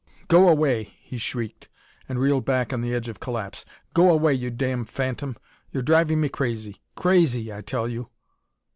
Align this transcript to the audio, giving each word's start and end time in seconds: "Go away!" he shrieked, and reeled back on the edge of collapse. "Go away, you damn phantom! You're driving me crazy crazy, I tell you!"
"Go 0.27 0.47
away!" 0.49 0.95
he 1.03 1.19
shrieked, 1.19 1.69
and 2.09 2.17
reeled 2.17 2.43
back 2.43 2.73
on 2.73 2.81
the 2.81 2.91
edge 2.91 3.07
of 3.07 3.19
collapse. 3.19 3.65
"Go 3.93 4.09
away, 4.09 4.33
you 4.33 4.49
damn 4.49 4.83
phantom! 4.83 5.37
You're 5.69 5.83
driving 5.83 6.19
me 6.19 6.27
crazy 6.29 6.81
crazy, 6.95 7.53
I 7.53 7.61
tell 7.61 7.87
you!" 7.87 8.09